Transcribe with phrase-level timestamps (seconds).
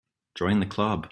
[0.35, 1.09] Join the Club.